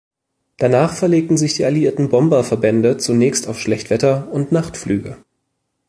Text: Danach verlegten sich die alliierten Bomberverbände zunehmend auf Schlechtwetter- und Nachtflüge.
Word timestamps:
Danach 0.57 0.95
verlegten 0.95 1.37
sich 1.37 1.53
die 1.53 1.63
alliierten 1.63 2.09
Bomberverbände 2.09 2.97
zunehmend 2.97 3.45
auf 3.47 3.59
Schlechtwetter- 3.59 4.29
und 4.31 4.51
Nachtflüge. 4.51 5.17